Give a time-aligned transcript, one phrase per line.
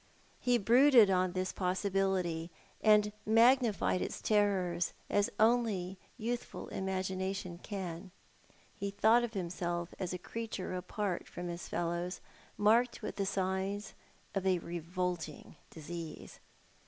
[0.39, 2.49] He brooded on this possibility,
[2.81, 8.09] and magnified its terrors as only youthful imagination can.
[8.73, 12.19] He thought of himself as a creature apart from his fellows,
[12.57, 13.93] marked with the signs
[14.33, 16.39] of a revolting disease.